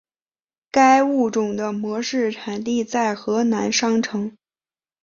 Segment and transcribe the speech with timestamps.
[0.71, 4.35] 该物种的模式产地在河南商城。